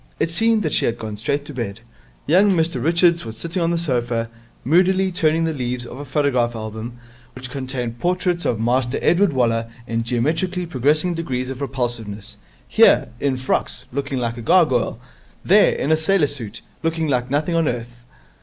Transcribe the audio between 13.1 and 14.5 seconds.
in frocks, looking like a